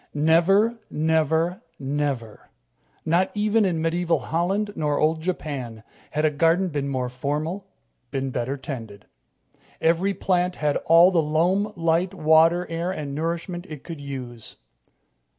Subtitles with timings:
[0.15, 2.49] Never, never, never
[3.05, 7.67] not even in medieval Holland nor old Japan had a garden been more formal,
[8.09, 9.05] been better tended.
[9.79, 14.55] Every plant had all the loam, light, water, air and nourishment it could use.